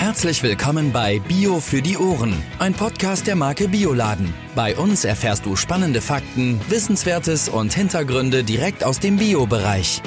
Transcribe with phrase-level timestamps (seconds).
[0.00, 4.32] Herzlich willkommen bei Bio für die Ohren, ein Podcast der Marke Bioladen.
[4.54, 10.00] Bei uns erfährst du spannende Fakten, Wissenswertes und Hintergründe direkt aus dem Bio-Bereich.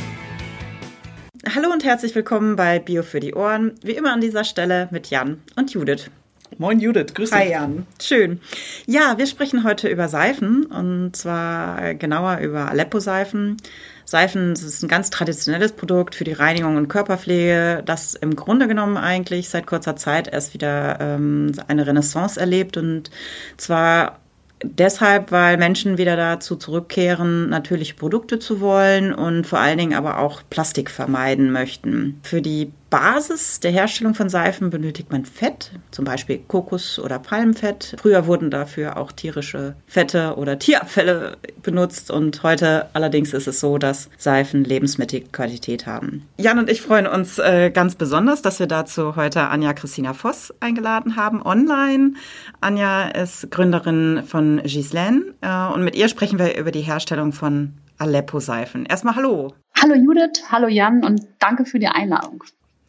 [1.47, 3.73] Hallo und herzlich willkommen bei Bio für die Ohren.
[3.83, 6.09] Wie immer an dieser Stelle mit Jan und Judith.
[6.57, 7.39] Moin Judith, grüß dich.
[7.39, 8.41] Hi Jan, schön.
[8.87, 13.57] Ja, wir sprechen heute über Seifen und zwar genauer über Aleppo-Seifen.
[14.05, 18.97] Seifen ist ein ganz traditionelles Produkt für die Reinigung und Körperpflege, das im Grunde genommen
[18.97, 23.11] eigentlich seit kurzer Zeit erst wieder ähm, eine Renaissance erlebt und
[23.57, 24.19] zwar
[24.63, 30.19] deshalb, weil Menschen wieder dazu zurückkehren, natürliche Produkte zu wollen und vor allen Dingen aber
[30.19, 32.19] auch Plastik vermeiden möchten.
[32.23, 37.95] Für die Basis der Herstellung von Seifen benötigt man Fett, zum Beispiel Kokos- oder Palmfett.
[37.99, 43.79] Früher wurden dafür auch tierische Fette oder Tierabfälle benutzt und heute allerdings ist es so,
[43.79, 46.27] dass Seifen Lebensmittelqualität haben.
[46.37, 50.53] Jan und ich freuen uns äh, ganz besonders, dass wir dazu heute Anja Christina Voss
[50.59, 52.13] eingeladen haben, online.
[52.61, 57.73] Anja ist Gründerin von Gislaine äh, und mit ihr sprechen wir über die Herstellung von
[57.97, 58.85] Aleppo-Seifen.
[58.85, 59.51] Erstmal hallo.
[59.81, 62.43] Hallo Judith, hallo Jan und danke für die Einladung.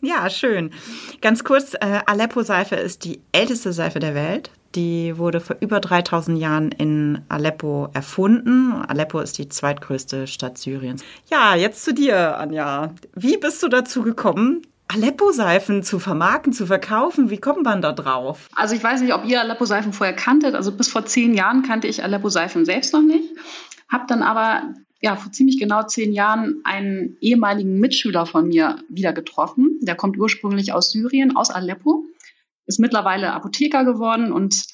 [0.05, 0.70] Ja, schön.
[1.22, 4.50] Ganz kurz, äh, Aleppo-Seife ist die älteste Seife der Welt.
[4.74, 8.72] Die wurde vor über 3000 Jahren in Aleppo erfunden.
[8.86, 11.02] Aleppo ist die zweitgrößte Stadt Syriens.
[11.30, 12.92] Ja, jetzt zu dir, Anja.
[13.14, 17.30] Wie bist du dazu gekommen, Aleppo-Seifen zu vermarkten, zu verkaufen?
[17.30, 18.48] Wie kommt man da drauf?
[18.55, 20.55] Also ich weiß nicht, ob ihr Aleppo-Seifen vorher kanntet.
[20.55, 23.30] Also bis vor zehn Jahren kannte ich Aleppo-Seifen selbst noch nicht.
[23.89, 24.74] Hab dann aber
[25.05, 29.78] ja, vor ziemlich genau zehn Jahren einen ehemaligen Mitschüler von mir wieder getroffen.
[29.83, 32.06] Der kommt ursprünglich aus Syrien, aus Aleppo,
[32.64, 34.64] ist mittlerweile Apotheker geworden und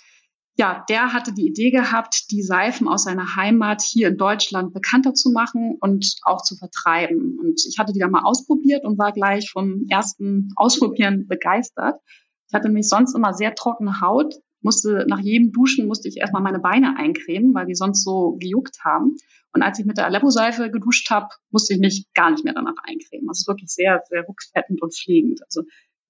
[0.56, 5.14] ja, der hatte die Idee gehabt, die Seifen aus seiner Heimat hier in Deutschland bekannter
[5.14, 7.36] zu machen und auch zu vertreiben.
[7.40, 12.00] Und ich hatte die dann mal ausprobiert und war gleich vom ersten Ausprobieren begeistert.
[12.46, 16.42] Ich hatte nämlich sonst immer sehr trockene Haut, musste nach jedem Duschen musste ich erstmal
[16.42, 19.16] meine Beine eincremen, weil die sonst so gejuckt haben.
[19.52, 22.76] Und als ich mit der Aleppo-Seife geduscht habe, musste ich mich gar nicht mehr danach
[22.84, 23.26] eincremen.
[23.26, 25.40] Das ist wirklich sehr, sehr rückfettend und pflegend.
[25.44, 25.62] Also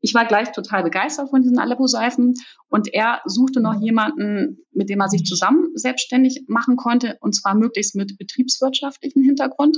[0.03, 2.35] ich war gleich total begeistert von diesen Aleppo-Seifen
[2.69, 7.55] und er suchte noch jemanden, mit dem er sich zusammen selbstständig machen konnte und zwar
[7.55, 9.77] möglichst mit betriebswirtschaftlichem Hintergrund.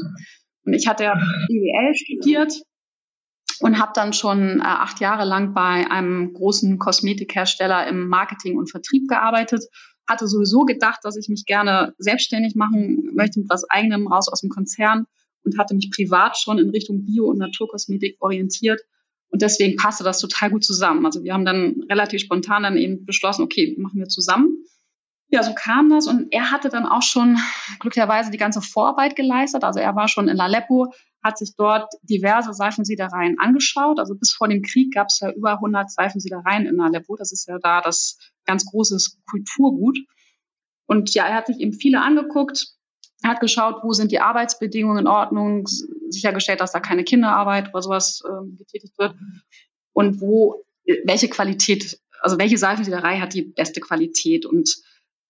[0.64, 2.62] Und ich hatte ja BWL studiert
[3.60, 8.70] und habe dann schon äh, acht Jahre lang bei einem großen Kosmetikhersteller im Marketing und
[8.70, 9.64] Vertrieb gearbeitet
[10.08, 14.40] hatte sowieso gedacht, dass ich mich gerne selbstständig machen möchte mit was eigenem raus aus
[14.40, 15.06] dem Konzern
[15.44, 18.80] und hatte mich privat schon in Richtung Bio- und Naturkosmetik orientiert.
[19.28, 21.06] Und deswegen passte das total gut zusammen.
[21.06, 24.64] Also wir haben dann relativ spontan dann eben beschlossen, okay, machen wir zusammen.
[25.30, 27.38] Ja, so kam das und er hatte dann auch schon
[27.80, 29.64] glücklicherweise die ganze Vorarbeit geleistet.
[29.64, 33.98] Also er war schon in Aleppo, hat sich dort diverse Seifensiedereien angeschaut.
[33.98, 37.16] Also bis vor dem Krieg gab es ja über 100 Seifensiedereien in Aleppo.
[37.16, 39.98] Das ist ja da das ganz großes Kulturgut.
[40.86, 42.74] Und ja, er hat sich eben viele angeguckt,
[43.24, 45.66] hat geschaut, wo sind die Arbeitsbedingungen in Ordnung,
[46.08, 49.14] sichergestellt, dass da keine Kinderarbeit oder sowas äh, getätigt wird
[49.92, 50.64] und wo,
[51.04, 54.76] welche Qualität, also welche Seifensiederei hat die beste Qualität und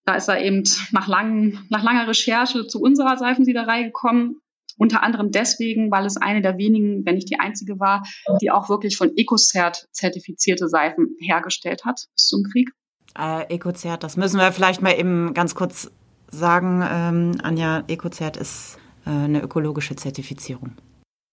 [0.04, 4.41] da ist er eben nach, lang, nach langer Recherche zu unserer Seifensiederei gekommen.
[4.78, 8.02] Unter anderem deswegen, weil es eine der wenigen, wenn nicht die einzige war,
[8.40, 12.70] die auch wirklich von EcoCert zertifizierte Seifen hergestellt hat bis zum Krieg.
[13.18, 15.90] Äh, EcoCert, das müssen wir vielleicht mal eben ganz kurz
[16.28, 16.82] sagen.
[16.88, 20.72] Ähm, Anja, EcoCert ist äh, eine ökologische Zertifizierung.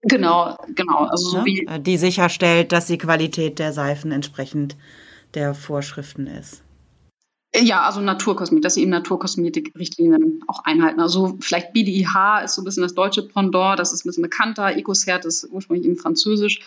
[0.02, 1.06] Genau, genau.
[1.06, 4.78] Also so wie äh, die sicherstellt, dass die Qualität der Seifen entsprechend
[5.34, 6.64] der Vorschriften ist.
[7.56, 11.00] Ja, also Naturkosmetik, dass sie eben Naturkosmetik-Richtlinien auch einhalten.
[11.00, 14.76] Also vielleicht BDIH ist so ein bisschen das deutsche Pendant, das ist ein bisschen bekannter.
[14.78, 16.62] EcoCert ist ursprünglich eben französisch.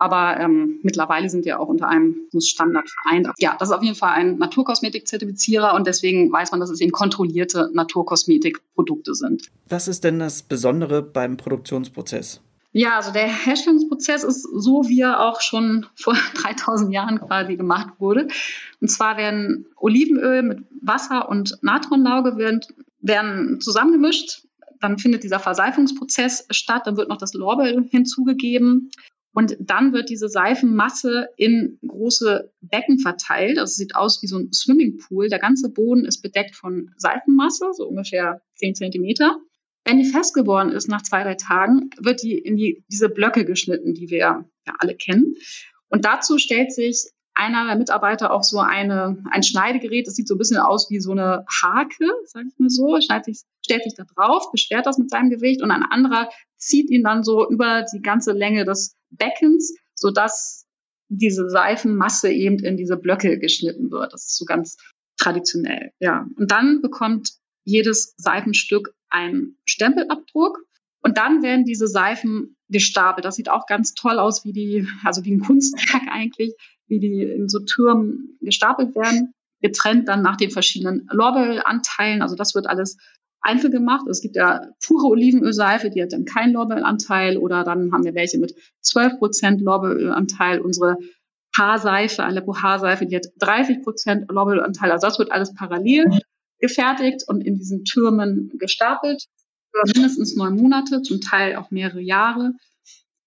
[0.00, 3.28] Aber ähm, mittlerweile sind wir auch unter einem Standard vereint.
[3.38, 6.92] Ja, das ist auf jeden Fall ein Naturkosmetik-Zertifizierer und deswegen weiß man, dass es eben
[6.92, 9.48] kontrollierte Naturkosmetikprodukte sind.
[9.68, 12.40] Was ist denn das Besondere beim Produktionsprozess?
[12.72, 17.94] Ja, also der Herstellungsprozess ist so, wie er auch schon vor 3000 Jahren quasi gemacht
[17.98, 18.28] wurde.
[18.80, 22.60] Und zwar werden Olivenöl mit Wasser und Natronlauge werden,
[23.00, 24.46] werden zusammengemischt.
[24.80, 26.86] Dann findet dieser Verseifungsprozess statt.
[26.86, 28.90] Dann wird noch das Lorbeer hinzugegeben.
[29.32, 33.56] Und dann wird diese Seifenmasse in große Becken verteilt.
[33.56, 35.28] Das sieht aus wie so ein Swimmingpool.
[35.28, 39.38] Der ganze Boden ist bedeckt von Seifenmasse, so ungefähr 10 Zentimeter.
[39.88, 43.46] Wenn die fest geworden ist nach zwei, drei Tagen, wird die in die, diese Blöcke
[43.46, 44.44] geschnitten, die wir ja
[44.78, 45.34] alle kennen.
[45.88, 50.34] Und dazu stellt sich einer der Mitarbeiter auch so eine, ein Schneidegerät, das sieht so
[50.34, 54.04] ein bisschen aus wie so eine Hake, sag ich mal so, sich, stellt sich da
[54.14, 58.02] drauf, beschwert das mit seinem Gewicht und ein anderer zieht ihn dann so über die
[58.02, 60.66] ganze Länge des Beckens, sodass
[61.08, 64.12] diese Seifenmasse eben in diese Blöcke geschnitten wird.
[64.12, 64.76] Das ist so ganz
[65.16, 66.26] traditionell, ja.
[66.36, 67.38] Und dann bekommt
[67.68, 70.60] jedes Seifenstück einen Stempelabdruck
[71.02, 73.24] und dann werden diese Seifen gestapelt.
[73.24, 76.54] Das sieht auch ganz toll aus, wie die, also wie ein Kunstwerk eigentlich,
[76.86, 82.22] wie die in so Türmen gestapelt werden, getrennt dann nach den verschiedenen Lorbeeranteilen.
[82.22, 82.96] Also das wird alles
[83.40, 84.06] einzeln gemacht.
[84.08, 88.38] Es gibt ja pure Olivenölseife, die hat dann keinen Lorbeeranteil oder dann haben wir welche
[88.38, 90.60] mit 12 Prozent Lorbeeranteil.
[90.60, 90.96] Unsere
[91.56, 94.90] Haarseife, Aleppo Haarseife, die hat 30 Prozent Lorbeeranteil.
[94.90, 96.06] Also das wird alles parallel
[96.58, 99.24] gefertigt und in diesen Türmen gestapelt
[99.72, 102.52] für mindestens neun Monate, zum Teil auch mehrere Jahre.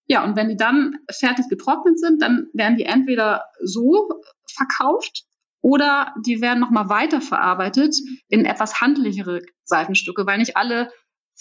[0.08, 4.10] Ja, und wenn die dann fertig getrocknet sind, dann werden die entweder so
[4.48, 5.24] verkauft
[5.62, 7.96] oder die werden nochmal weiterverarbeitet
[8.28, 10.92] in etwas handlichere Seifenstücke, weil nicht alle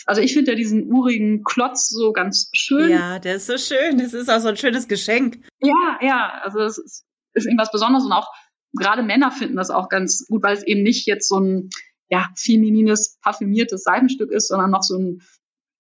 [0.07, 2.91] also ich finde ja diesen urigen Klotz so ganz schön.
[2.91, 3.99] Ja, der ist so schön.
[3.99, 5.45] Das ist auch so ein schönes Geschenk.
[5.61, 6.41] Ja, ja.
[6.43, 7.05] Also es ist,
[7.35, 8.29] ist irgendwas Besonderes und auch
[8.73, 11.71] gerade Männer finden das auch ganz gut, weil es eben nicht jetzt so ein
[12.09, 15.23] ja, feminines, parfümiertes Seifenstück ist, sondern noch so ein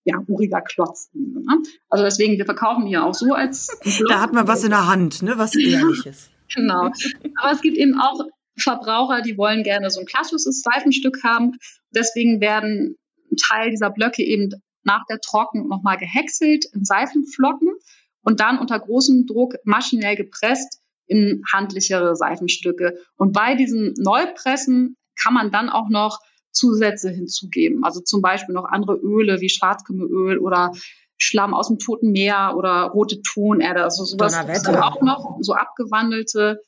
[0.05, 1.11] ja, uriger Klotz.
[1.13, 1.59] Ne?
[1.89, 3.69] Also deswegen, wir verkaufen ja auch so als.
[4.09, 5.37] Da hat man was in der Hand, ne?
[5.37, 6.31] Was ehrliches.
[6.55, 6.91] genau.
[7.37, 8.25] Aber es gibt eben auch
[8.59, 11.53] Verbraucher, die wollen gerne so ein klassisches Seifenstück haben.
[11.95, 12.97] Deswegen werden
[13.31, 14.51] ein Teil dieser Blöcke eben
[14.83, 17.69] nach der Trocken nochmal gehäckselt in Seifenflocken
[18.23, 20.80] und dann unter großem Druck maschinell gepresst
[21.11, 22.97] in handlichere Seifenstücke.
[23.17, 26.21] Und bei diesen Neupressen kann man dann auch noch
[26.53, 27.85] Zusätze hinzugeben.
[27.85, 30.73] Also zum Beispiel noch andere Öle wie Schwarzkümmelöl oder
[31.19, 33.83] Schlamm aus dem Toten Meer oder rote Tonerde.
[33.83, 36.61] Also sowas dann auch noch, so abgewandelte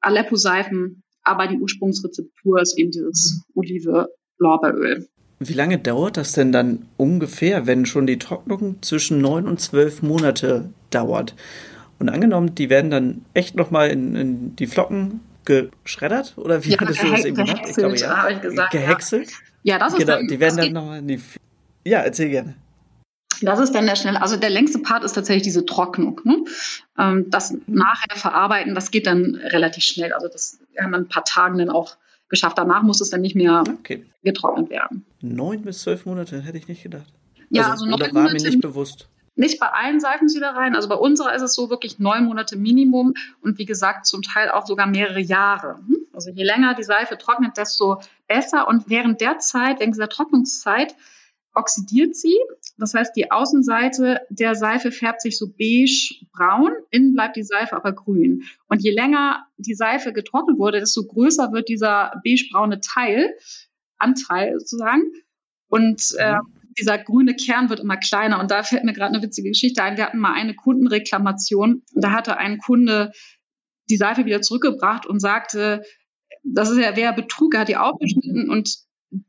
[0.00, 1.02] Aleppo-Seifen.
[1.22, 5.08] Aber die Ursprungsrezeptur ist eben dieses Olive-Lorbeeröl.
[5.38, 10.02] Wie lange dauert das denn dann ungefähr, wenn schon die Trocknung zwischen neun und zwölf
[10.02, 11.34] Monate dauert?
[12.02, 16.34] Und angenommen, die werden dann echt nochmal in, in die Flocken geschreddert?
[16.36, 17.62] Oder wie ja, hattest du das eben gemacht?
[17.68, 18.16] Ich glaube, ja.
[18.16, 19.30] Habe ich gesagt, gehäckselt?
[19.62, 21.20] Ja, ja das ist genau, dann, die werden dann nochmal in die.
[21.84, 22.56] Ja, erzähl gerne.
[23.40, 26.20] Das ist dann der schnelle, also der längste Part ist tatsächlich diese Trocknung.
[26.24, 26.38] Ne?
[26.98, 30.12] Ähm, das nachher verarbeiten, das geht dann relativ schnell.
[30.12, 31.96] Also das haben wir ein paar Tagen dann auch
[32.28, 32.58] geschafft.
[32.58, 34.04] Danach muss es dann nicht mehr okay.
[34.24, 35.06] getrocknet werden.
[35.20, 37.12] Neun bis zwölf Monate hätte ich nicht gedacht.
[37.48, 39.08] Ja, also, also noch war mir nicht bewusst.
[39.34, 43.58] Nicht bei allen Seifensiedereien, also bei unserer ist es so wirklich neun Monate Minimum und
[43.58, 45.78] wie gesagt zum Teil auch sogar mehrere Jahre.
[45.86, 46.06] Hm?
[46.12, 50.94] Also je länger die Seife trocknet, desto besser und während der Zeit, während dieser Trocknungszeit,
[51.54, 52.38] oxidiert sie.
[52.78, 57.92] Das heißt, die Außenseite der Seife färbt sich so beige-braun, innen bleibt die Seife aber
[57.92, 58.44] grün.
[58.68, 63.34] Und je länger die Seife getrocknet wurde, desto größer wird dieser beige-braune Teil,
[63.98, 65.02] Anteil sozusagen.
[65.68, 66.38] Und äh,
[66.78, 68.40] dieser grüne Kern wird immer kleiner.
[68.40, 69.96] Und da fällt mir gerade eine witzige Geschichte ein.
[69.96, 71.82] Wir hatten mal eine Kundenreklamation.
[71.94, 73.12] Da hatte ein Kunde
[73.90, 75.82] die Seife wieder zurückgebracht und sagte,
[76.44, 78.78] das ist ja wer Betrug, er hat die aufgeschnitten und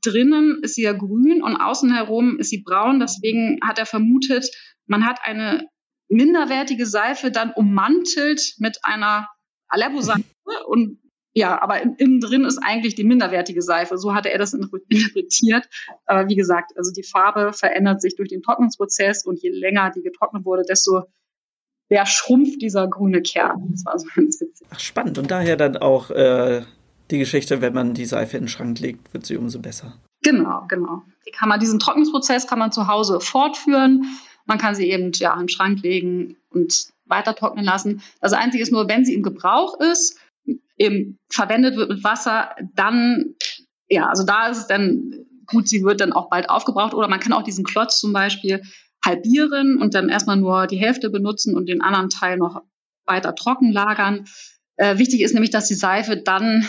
[0.01, 2.99] drinnen ist sie ja grün und außen herum ist sie braun.
[2.99, 4.49] Deswegen hat er vermutet,
[4.85, 5.67] man hat eine
[6.07, 9.27] minderwertige Seife dann ummantelt mit einer
[9.67, 10.23] Aleppo-Seife
[10.67, 10.99] und
[11.35, 13.97] ja, aber innen drin ist eigentlich die minderwertige Seife.
[13.97, 15.67] So hatte er das interpretiert.
[16.05, 20.03] Aber wie gesagt, also die Farbe verändert sich durch den Trocknungsprozess und je länger die
[20.03, 21.03] getrocknet wurde, desto
[21.89, 23.69] mehr schrumpft dieser grüne Kern.
[23.71, 24.67] Das war so ganz witzig.
[24.69, 25.17] Ach, spannend.
[25.17, 26.61] Und daher dann auch äh,
[27.09, 29.93] die Geschichte, wenn man die Seife in den Schrank legt, wird sie umso besser.
[30.21, 31.01] Genau, genau.
[31.27, 34.05] Die kann man, diesen Trocknungsprozess kann man zu Hause fortführen.
[34.45, 38.01] Man kann sie eben ja im Schrank legen und weiter trocknen lassen.
[38.21, 40.17] Das Einzige ist nur, wenn sie im Gebrauch ist,
[40.77, 43.35] eben verwendet wird mit Wasser, dann,
[43.87, 47.19] ja, also da ist es dann gut, sie wird dann auch bald aufgebraucht oder man
[47.19, 48.61] kann auch diesen Klotz zum Beispiel
[49.05, 52.61] halbieren und dann erstmal nur die Hälfte benutzen und den anderen Teil noch
[53.05, 54.25] weiter trocken lagern.
[54.77, 56.65] Äh, wichtig ist nämlich, dass die Seife dann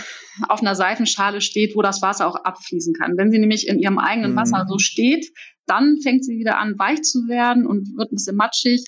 [0.48, 3.16] auf einer Seifenschale steht, wo das Wasser auch abfließen kann.
[3.16, 4.36] Wenn sie nämlich in ihrem eigenen mhm.
[4.36, 5.32] Wasser so steht,
[5.66, 8.84] dann fängt sie wieder an, weich zu werden und wird ein bisschen matschig.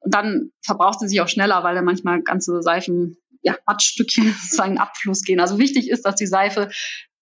[0.00, 4.78] Und dann verbraucht sie sich auch schneller, weil da manchmal ganze Seifen ja, Matschstückchen sozusagen
[4.78, 5.40] Abfluss gehen.
[5.40, 6.70] Also wichtig ist, dass die Seife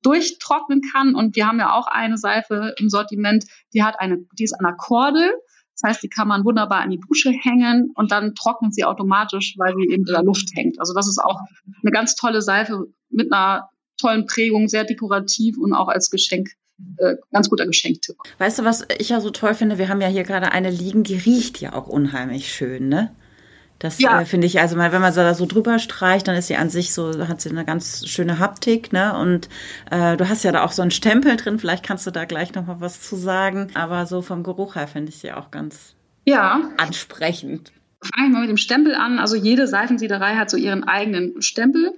[0.03, 1.15] durchtrocknen kann.
[1.15, 4.65] Und wir haben ja auch eine Seife im Sortiment, die hat eine, die ist an
[4.65, 5.31] der Kordel.
[5.75, 9.55] Das heißt, die kann man wunderbar an die Dusche hängen und dann trocknet sie automatisch,
[9.57, 10.79] weil sie eben in der Luft hängt.
[10.79, 11.41] Also das ist auch
[11.83, 16.51] eine ganz tolle Seife mit einer tollen Prägung, sehr dekorativ und auch als Geschenk
[16.97, 18.17] äh, ganz guter Geschenktipp.
[18.39, 19.79] Weißt du, was ich ja so toll finde?
[19.79, 23.15] Wir haben ja hier gerade eine liegen, die riecht ja auch unheimlich schön, ne?
[23.81, 24.21] Das ja.
[24.21, 26.69] äh, finde ich, also mal, wenn man da so drüber streicht, dann ist sie an
[26.69, 29.17] sich so, hat sie eine ganz schöne Haptik, ne?
[29.19, 29.49] Und
[29.91, 32.55] äh, du hast ja da auch so einen Stempel drin, vielleicht kannst du da gleich
[32.55, 33.71] noch mal was zu sagen.
[33.75, 35.95] Aber so vom Geruch her finde ich sie auch ganz
[36.27, 36.61] ja.
[36.77, 37.73] ansprechend.
[38.03, 39.19] fange ich mal mit dem Stempel an.
[39.19, 41.95] Also jede Seifensiederei hat so ihren eigenen Stempel.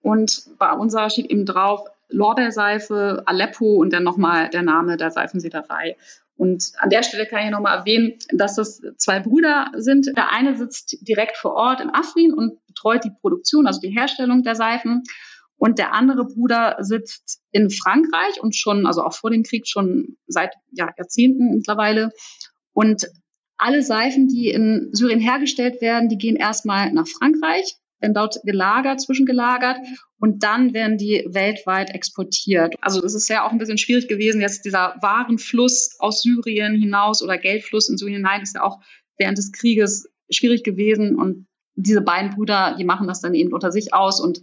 [0.00, 5.96] Und bei unserer steht eben drauf Lorbeerseife, Aleppo und dann nochmal der Name der Seifensiederei.
[6.40, 10.06] Und an der Stelle kann ich nochmal erwähnen, dass das zwei Brüder sind.
[10.16, 14.42] Der eine sitzt direkt vor Ort in Afrin und betreut die Produktion, also die Herstellung
[14.42, 15.02] der Seifen.
[15.58, 20.16] Und der andere Bruder sitzt in Frankreich und schon, also auch vor dem Krieg, schon
[20.26, 22.10] seit ja, Jahrzehnten mittlerweile.
[22.72, 23.06] Und
[23.58, 29.00] alle Seifen, die in Syrien hergestellt werden, die gehen erstmal nach Frankreich, werden dort gelagert,
[29.00, 29.78] zwischengelagert
[30.18, 32.74] und dann werden die weltweit exportiert.
[32.80, 37.22] Also das ist ja auch ein bisschen schwierig gewesen, jetzt dieser Warenfluss aus Syrien hinaus
[37.22, 38.80] oder Geldfluss in Syrien hinein ist ja auch
[39.18, 43.72] während des Krieges schwierig gewesen und diese beiden Brüder, die machen das dann eben unter
[43.72, 44.40] sich aus und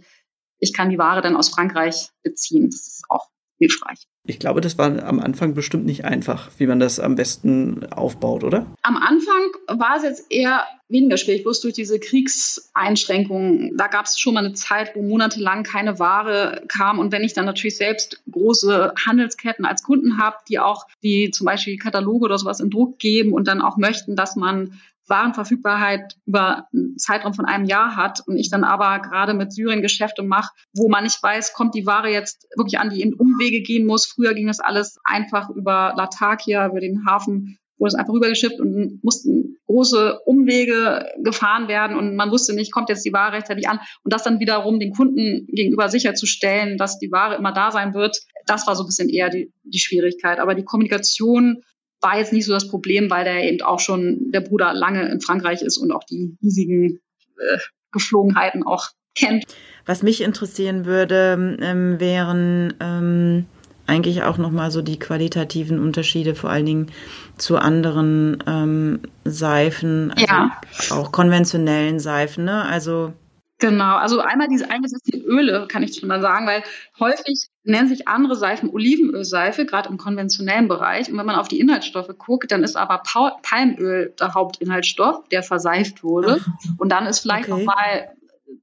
[0.58, 2.70] ich kann die Ware dann aus Frankreich beziehen.
[2.70, 4.06] Das ist auch hilfreich.
[4.28, 8.44] Ich glaube, das war am Anfang bestimmt nicht einfach, wie man das am besten aufbaut,
[8.44, 8.66] oder?
[8.82, 13.74] Am Anfang war es jetzt eher weniger schwierig, bloß durch diese Kriegseinschränkungen.
[13.78, 16.98] Da gab es schon mal eine Zeit, wo monatelang keine Ware kam.
[16.98, 21.46] Und wenn ich dann natürlich selbst große Handelsketten als Kunden habe, die auch die zum
[21.46, 24.78] Beispiel Kataloge oder sowas in Druck geben und dann auch möchten, dass man
[25.08, 29.82] Warenverfügbarkeit über einen Zeitraum von einem Jahr hat und ich dann aber gerade mit Syrien
[29.82, 33.62] Geschäfte mache, wo man nicht weiß, kommt die Ware jetzt wirklich an, die in Umwege
[33.62, 34.06] gehen muss.
[34.06, 39.02] Früher ging das alles einfach über Latakia, über den Hafen, wurde es einfach rübergeschippt und
[39.02, 43.78] mussten große Umwege gefahren werden und man wusste nicht, kommt jetzt die Ware rechtzeitig an
[44.02, 48.18] und das dann wiederum den Kunden gegenüber sicherzustellen, dass die Ware immer da sein wird,
[48.46, 50.40] das war so ein bisschen eher die, die Schwierigkeit.
[50.40, 51.62] Aber die Kommunikation
[52.00, 55.20] war jetzt nicht so das Problem, weil der eben auch schon der Bruder lange in
[55.20, 57.00] Frankreich ist und auch die hiesigen
[57.38, 57.58] äh,
[57.92, 59.44] Geflogenheiten auch kennt.
[59.86, 63.46] Was mich interessieren würde, ähm, wären ähm,
[63.86, 66.92] eigentlich auch nochmal so die qualitativen Unterschiede, vor allen Dingen
[67.38, 70.60] zu anderen ähm, Seifen, also ja.
[70.90, 72.44] auch konventionellen Seifen.
[72.44, 72.64] Ne?
[72.64, 73.14] Also
[73.60, 76.62] Genau, also einmal diese eingesetzten Öle, kann ich schon mal sagen, weil
[77.00, 81.10] häufig nennen sich andere Seifen Olivenölseife, gerade im konventionellen Bereich.
[81.10, 83.02] Und wenn man auf die Inhaltsstoffe guckt, dann ist aber
[83.42, 86.40] Palmöl der Hauptinhaltsstoff, der verseift wurde.
[86.78, 87.64] Und dann ist vielleicht okay.
[87.64, 88.10] nochmal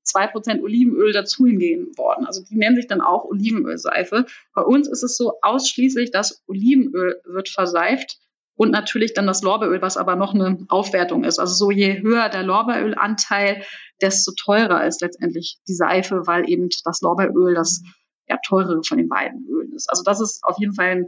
[0.02, 2.26] zwei Prozent Olivenöl dazu hingehen worden.
[2.26, 4.26] Also die nennen sich dann auch Olivenölseife.
[4.54, 8.18] Bei uns ist es so ausschließlich, dass Olivenöl wird verseift
[8.56, 11.40] und natürlich dann das Lorbeeröl, was aber noch eine Aufwertung ist.
[11.40, 13.64] Also so je höher der Lorbeerölanteil,
[14.02, 17.82] desto teurer ist letztendlich die Seife, weil eben das Lorbeeröl das
[18.28, 19.90] ja, teurere von den beiden Ölen ist.
[19.90, 21.08] Also das ist auf jeden Fall ein,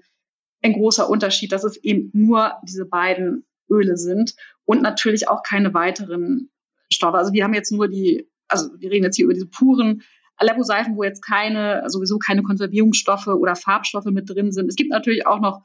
[0.64, 5.74] ein großer Unterschied, dass es eben nur diese beiden Öle sind und natürlich auch keine
[5.74, 6.50] weiteren
[6.92, 7.18] Stoffe.
[7.18, 10.04] Also wir haben jetzt nur die, also wir reden jetzt hier über diese puren
[10.38, 14.68] Aleppo-Seifen, wo jetzt keine, sowieso keine Konservierungsstoffe oder Farbstoffe mit drin sind.
[14.68, 15.64] Es gibt natürlich auch noch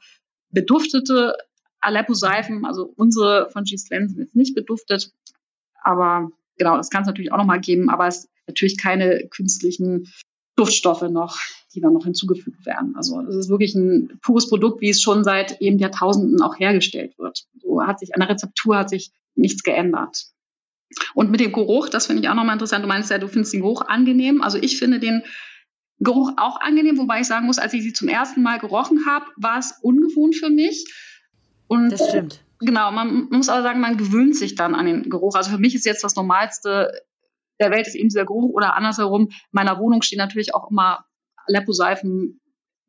[0.49, 1.35] beduftete
[1.79, 5.11] Aleppo-Seifen, also unsere von Gislen sind jetzt nicht beduftet,
[5.81, 10.11] aber genau, das kann es natürlich auch noch mal geben, aber es natürlich keine künstlichen
[10.55, 11.39] Duftstoffe noch,
[11.73, 12.95] die dann noch hinzugefügt werden.
[12.95, 17.17] Also es ist wirklich ein pures Produkt, wie es schon seit eben Jahrtausenden auch hergestellt
[17.17, 17.45] wird.
[17.59, 20.25] So hat sich an der Rezeptur hat sich nichts geändert.
[21.15, 22.83] Und mit dem Geruch, das finde ich auch nochmal interessant.
[22.83, 24.41] Du meinst ja, du findest den Geruch angenehm.
[24.43, 25.23] Also ich finde den
[25.99, 29.25] Geruch auch angenehm, wobei ich sagen muss, als ich sie zum ersten Mal gerochen habe,
[29.37, 30.85] war es ungewohnt für mich.
[31.67, 32.43] Und das stimmt.
[32.59, 35.35] Genau, man muss aber sagen, man gewöhnt sich dann an den Geruch.
[35.35, 37.01] Also für mich ist jetzt das Normalste
[37.59, 39.29] der Welt ist eben dieser Geruch oder andersherum.
[39.29, 41.05] In meiner Wohnung stehen natürlich auch immer
[41.47, 42.39] Aleppo-Seifen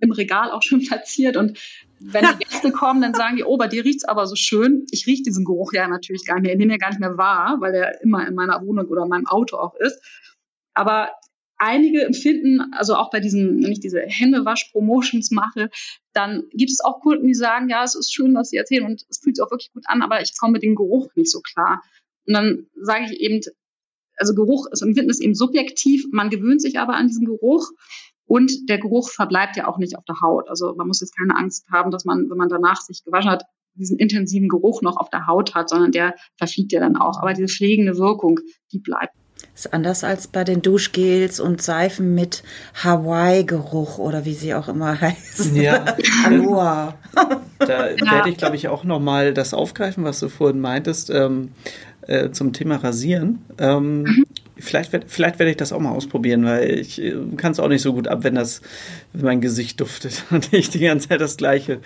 [0.00, 1.58] im Regal auch schon platziert und
[2.00, 4.86] wenn die Gäste kommen, dann sagen die, oh, bei dir riecht's aber so schön.
[4.90, 7.16] Ich rieche diesen Geruch ja natürlich gar nicht mehr, ich nehme ja gar nicht mehr
[7.16, 10.02] wahr, weil der immer in meiner Wohnung oder in meinem Auto auch ist.
[10.74, 11.10] Aber
[11.56, 15.70] einige empfinden, also auch bei diesen, wenn ich diese Händewasch-Promotions mache,
[16.12, 19.04] dann gibt es auch Kunden, die sagen, ja, es ist schön, was sie erzählen und
[19.08, 21.40] es fühlt sich auch wirklich gut an, aber ich komme mit dem Geruch nicht so
[21.40, 21.82] klar.
[22.26, 23.40] Und dann sage ich eben,
[24.16, 27.70] also Geruch ist Empfinden ist eben subjektiv, man gewöhnt sich aber an diesen Geruch
[28.26, 30.48] und der Geruch verbleibt ja auch nicht auf der Haut.
[30.48, 33.44] Also man muss jetzt keine Angst haben, dass man, wenn man danach sich gewaschen hat,
[33.74, 37.20] diesen intensiven Geruch noch auf der Haut hat, sondern der verfliegt ja dann auch.
[37.20, 38.40] Aber diese pflegende Wirkung,
[38.72, 39.14] die bleibt.
[39.52, 42.42] Das ist anders als bei den Duschgels und Seifen mit
[42.82, 45.54] Hawaii-Geruch oder wie sie auch immer heißen.
[45.56, 45.96] Ja.
[46.24, 46.94] Aloha.
[47.58, 48.10] Da ja.
[48.10, 51.10] werde ich, glaube ich, auch nochmal das aufgreifen, was du vorhin meintest.
[51.10, 51.52] Ähm,
[52.06, 53.44] äh, zum Thema Rasieren.
[53.58, 54.24] Ähm, mhm.
[54.56, 57.82] Vielleicht, vielleicht werde ich das auch mal ausprobieren, weil ich äh, kann es auch nicht
[57.82, 58.62] so gut ab, wenn das
[59.12, 61.80] wenn mein Gesicht duftet und ich die ganze Zeit das Gleiche.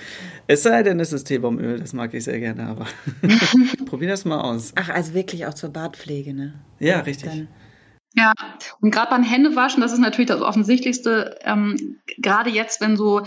[0.47, 2.87] Es sei denn, es ist Teebaumöl, das mag ich sehr gerne, aber
[3.87, 4.73] probier das mal aus.
[4.75, 6.55] Ach, also wirklich auch zur Bartpflege, ne?
[6.79, 7.31] Ja, richtig.
[7.31, 7.49] Dann
[8.15, 8.33] ja,
[8.81, 13.23] und gerade beim Händewaschen, das ist natürlich das Offensichtlichste, ähm, gerade jetzt, wenn so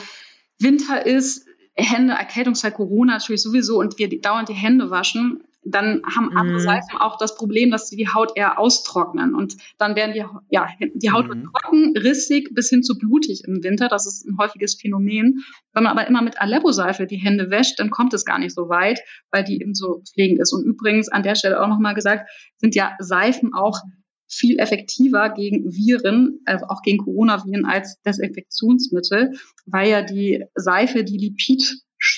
[0.60, 6.30] Winter ist, Hände, Erkältungszeit, Corona natürlich sowieso und wir dauernd die Hände waschen, dann haben
[6.32, 6.38] mhm.
[6.38, 10.68] Apo-Seifen auch das Problem, dass sie die Haut eher austrocknen und dann werden die, ja,
[10.94, 11.50] die Haut mhm.
[11.52, 13.88] trocken, rissig bis hin zu blutig im Winter.
[13.88, 15.44] Das ist ein häufiges Phänomen.
[15.74, 18.70] Wenn man aber immer mit Aleppo-Seife die Hände wäscht, dann kommt es gar nicht so
[18.70, 20.54] weit, weil die eben so pflegend ist.
[20.54, 23.80] Und übrigens an der Stelle auch nochmal gesagt, sind ja Seifen auch
[24.28, 29.34] viel effektiver gegen Viren, also auch gegen Coronaviren als Desinfektionsmittel,
[29.66, 31.18] weil ja die Seife die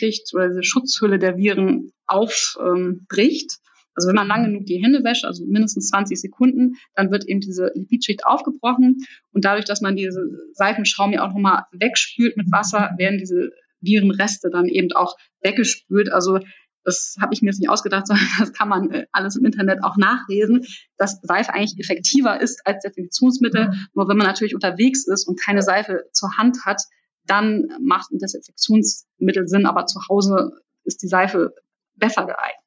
[0.03, 3.59] Lipidschicht oder diese Schutzhülle der Viren aufbricht.
[3.95, 7.39] also wenn man lange genug die Hände wäscht, also mindestens 20 Sekunden, dann wird eben
[7.39, 12.91] diese Lipidschicht aufgebrochen und dadurch, dass man diese Seifenschaum ja auch nochmal wegspült mit Wasser,
[12.97, 16.11] werden diese Virenreste dann eben auch weggespült.
[16.11, 16.39] Also
[16.85, 19.83] das habe ich mir jetzt nicht ausgedacht, sondern das kann man äh, alles im Internet
[19.83, 20.65] auch nachlesen,
[20.97, 23.69] dass Seife eigentlich effektiver ist als Desinfektionsmittel.
[23.69, 23.87] Mhm.
[23.93, 26.81] Nur wenn man natürlich unterwegs ist und keine Seife zur Hand hat,
[27.25, 30.51] dann macht ein Desinfektionsmittel Sinn, aber zu Hause
[30.83, 31.53] ist die Seife
[31.95, 32.59] besser geeignet.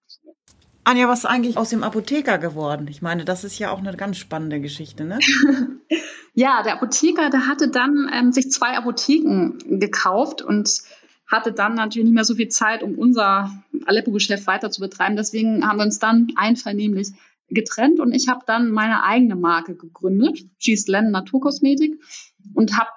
[0.85, 2.87] Anja, was ist eigentlich aus dem Apotheker geworden?
[2.89, 5.19] Ich meine, das ist ja auch eine ganz spannende Geschichte, ne?
[6.35, 10.71] ja, der Apotheker, der hatte dann ähm, sich zwei Apotheken gekauft und
[11.27, 13.51] hatte dann natürlich nicht mehr so viel Zeit, um unser
[13.85, 15.17] Aleppo-Geschäft weiter zu betreiben.
[15.17, 17.09] Deswegen haben wir uns dann einvernehmlich
[17.49, 22.01] getrennt und ich habe dann meine eigene Marke gegründet, Gislen Naturkosmetik
[22.55, 22.91] und habe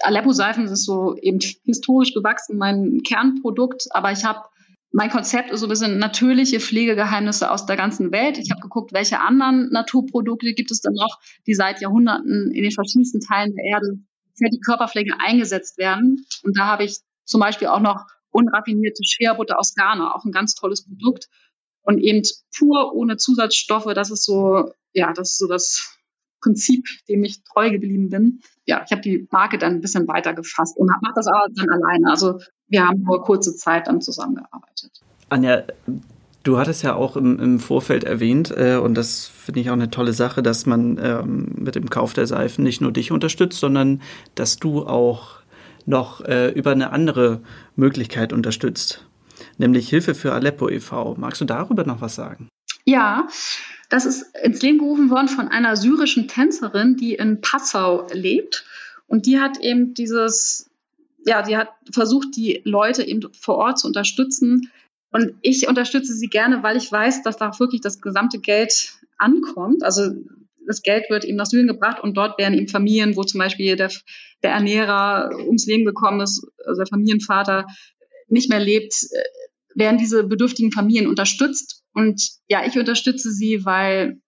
[0.00, 4.48] Aleppo-Seifen, ist so eben historisch gewachsen, mein Kernprodukt, aber ich habe
[4.90, 8.38] mein Konzept ist so ein bisschen natürliche Pflegegeheimnisse aus der ganzen Welt.
[8.38, 12.72] Ich habe geguckt, welche anderen Naturprodukte gibt es denn noch, die seit Jahrhunderten in den
[12.72, 13.98] verschiedensten Teilen der Erde
[14.34, 16.24] für die Körperpflege eingesetzt werden.
[16.42, 20.54] Und da habe ich zum Beispiel auch noch unraffinierte Scherbutter aus Ghana, auch ein ganz
[20.54, 21.28] tolles Produkt.
[21.82, 22.22] Und eben
[22.56, 25.98] pur ohne Zusatzstoffe, das ist so, ja, das ist so das
[26.40, 28.40] Prinzip, dem ich treu geblieben bin.
[28.68, 31.70] Ja, ich habe die Marke dann ein bisschen weiter gefasst und mache das aber dann
[31.70, 32.10] alleine.
[32.10, 35.00] Also wir haben nur kurze Zeit dann zusammengearbeitet.
[35.30, 35.62] Anja,
[36.42, 39.90] du hattest ja auch im, im Vorfeld erwähnt, äh, und das finde ich auch eine
[39.90, 44.02] tolle Sache, dass man ähm, mit dem Kauf der Seifen nicht nur dich unterstützt, sondern
[44.34, 45.38] dass du auch
[45.86, 47.40] noch äh, über eine andere
[47.74, 49.06] Möglichkeit unterstützt,
[49.56, 51.14] nämlich Hilfe für Aleppo e.V.
[51.16, 52.48] Magst du darüber noch was sagen?
[52.88, 53.28] Ja,
[53.90, 58.64] das ist ins Leben gerufen worden von einer syrischen Tänzerin, die in Passau lebt.
[59.06, 60.70] Und die hat eben dieses,
[61.26, 64.70] ja, die hat versucht, die Leute eben vor Ort zu unterstützen.
[65.10, 69.82] Und ich unterstütze sie gerne, weil ich weiß, dass da wirklich das gesamte Geld ankommt.
[69.82, 70.10] Also
[70.66, 73.76] das Geld wird eben nach Syrien gebracht und dort werden eben Familien, wo zum Beispiel
[73.76, 73.92] der,
[74.42, 77.66] der Ernährer ums Leben gekommen ist, also der Familienvater
[78.28, 79.24] nicht mehr lebt, äh,
[79.74, 81.77] werden diese bedürftigen Familien unterstützt.
[81.98, 84.20] Und ja, ich unterstütze sie, weil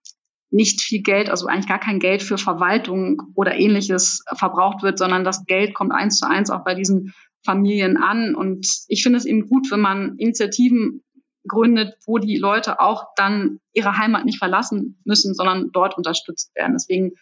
[0.50, 5.22] nicht viel Geld, also eigentlich gar kein Geld für Verwaltung oder ähnliches verbraucht wird, sondern
[5.22, 8.34] das Geld kommt eins zu eins auch bei diesen Familien an.
[8.34, 11.04] Und ich finde es eben gut, wenn man Initiativen
[11.46, 16.72] gründet, wo die Leute auch dann ihre Heimat nicht verlassen müssen, sondern dort unterstützt werden.
[16.72, 17.12] Deswegen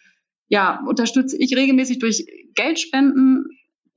[0.47, 3.45] ja, unterstütze ich regelmäßig durch Geldspenden,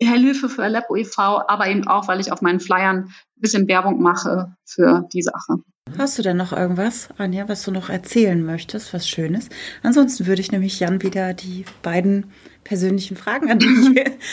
[0.03, 4.03] Hilfe für Aleppo e.V., aber eben auch, weil ich auf meinen Flyern ein bisschen Werbung
[4.03, 5.63] mache für die Sache.
[5.99, 9.49] Hast du denn noch irgendwas, Anja, was du noch erzählen möchtest, was Schönes?
[9.83, 12.33] Ansonsten würde ich nämlich Jan wieder die beiden
[12.65, 13.69] persönlichen Fragen an dich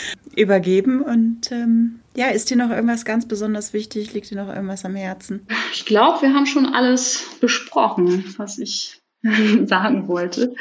[0.36, 1.02] übergeben.
[1.02, 4.14] Und ähm, ja, ist dir noch irgendwas ganz besonders wichtig?
[4.14, 5.46] Liegt dir noch irgendwas am Herzen?
[5.72, 9.02] Ich glaube, wir haben schon alles besprochen, was ich
[9.66, 10.54] sagen wollte.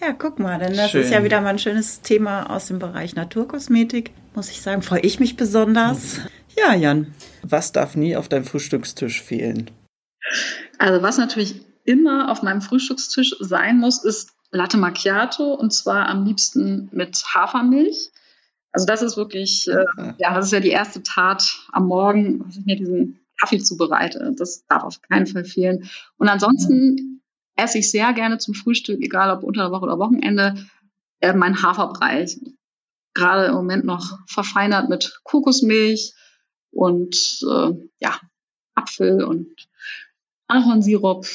[0.00, 1.02] Ja, guck mal, denn das Schön.
[1.02, 4.10] ist ja wieder mal ein schönes Thema aus dem Bereich Naturkosmetik.
[4.34, 6.20] Muss ich sagen, freue ich mich besonders.
[6.56, 7.14] Ja, Jan.
[7.42, 9.70] Was darf nie auf deinem Frühstückstisch fehlen?
[10.78, 16.26] Also was natürlich immer auf meinem Frühstückstisch sein muss, ist Latte Macchiato und zwar am
[16.26, 18.10] liebsten mit Hafermilch.
[18.70, 19.84] Also das ist wirklich, äh,
[20.18, 24.34] ja, das ist ja die erste Tat am Morgen, was ich mir diesen Kaffee zubereite.
[24.36, 25.88] Das darf auf keinen Fall fehlen.
[26.16, 27.22] Und ansonsten
[27.56, 30.66] esse ich sehr gerne zum Frühstück, egal ob unter der Woche oder Wochenende,
[31.20, 32.26] äh, mein Haferbrei.
[33.14, 36.14] Gerade im Moment noch verfeinert mit Kokosmilch
[36.70, 38.18] und äh, ja,
[38.74, 39.68] Apfel und
[40.52, 41.26] Ahornsirup.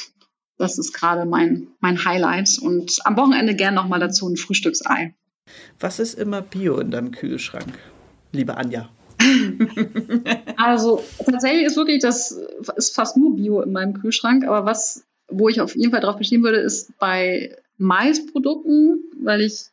[0.56, 2.58] Das ist gerade mein, mein Highlight.
[2.60, 5.14] Und am Wochenende gern nochmal dazu ein Frühstücksei.
[5.78, 7.78] Was ist immer Bio in deinem Kühlschrank,
[8.32, 8.88] liebe Anja?
[10.56, 12.38] also tatsächlich ist wirklich, das
[12.76, 14.44] ist fast nur Bio in meinem Kühlschrank.
[14.46, 19.66] Aber was, wo ich auf jeden Fall darauf bestehen würde, ist bei Maisprodukten, weil ich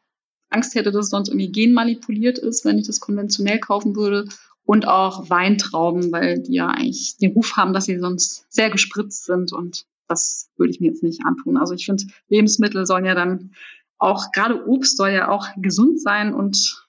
[0.50, 4.28] Angst hätte, dass es sonst irgendwie genmanipuliert ist, wenn ich das konventionell kaufen würde.
[4.66, 9.26] Und auch Weintrauben, weil die ja eigentlich den Ruf haben, dass sie sonst sehr gespritzt
[9.26, 11.58] sind und das würde ich mir jetzt nicht antun.
[11.58, 13.52] Also ich finde, Lebensmittel sollen ja dann
[13.98, 16.88] auch, gerade Obst soll ja auch gesund sein und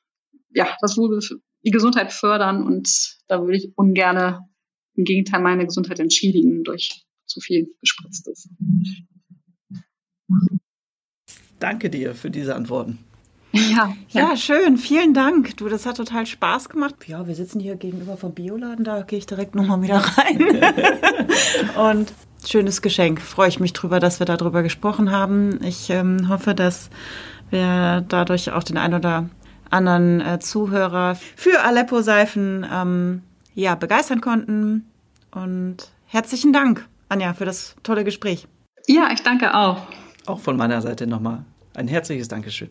[0.54, 1.20] ja, das würde
[1.64, 4.48] die Gesundheit fördern und da würde ich ungerne
[4.94, 8.48] im Gegenteil meine Gesundheit entschädigen durch zu viel gespritzt ist.
[11.58, 12.98] Danke dir für diese Antworten.
[13.56, 14.76] Ja, ja, schön.
[14.76, 15.56] Vielen Dank.
[15.56, 16.94] Du, das hat total Spaß gemacht.
[17.06, 20.74] Ja, wir sitzen hier gegenüber vom Bioladen, da gehe ich direkt nochmal wieder rein.
[21.76, 22.12] Und
[22.46, 23.20] schönes Geschenk.
[23.20, 25.60] Freue ich mich drüber, dass wir darüber gesprochen haben.
[25.62, 26.90] Ich ähm, hoffe, dass
[27.50, 29.28] wir dadurch auch den ein oder
[29.70, 33.22] anderen äh, Zuhörer für Aleppo-Seifen ähm,
[33.54, 34.86] ja, begeistern konnten.
[35.32, 38.46] Und herzlichen Dank, Anja, für das tolle Gespräch.
[38.86, 39.86] Ja, ich danke auch.
[40.26, 42.70] Auch von meiner Seite nochmal ein herzliches Dankeschön.